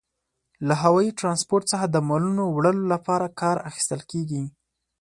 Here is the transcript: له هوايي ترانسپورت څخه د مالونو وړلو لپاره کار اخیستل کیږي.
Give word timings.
له 0.67 0.73
هوايي 0.83 1.11
ترانسپورت 1.19 1.65
څخه 1.73 1.85
د 1.89 1.95
مالونو 2.09 2.43
وړلو 2.55 2.83
لپاره 2.93 3.35
کار 3.41 3.57
اخیستل 3.69 4.01
کیږي. 4.11 4.43